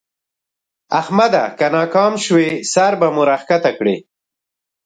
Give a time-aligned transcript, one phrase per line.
[0.99, 1.43] احمده!
[1.57, 3.95] که ناکام شوې؛ سر به مو راکښته کړې.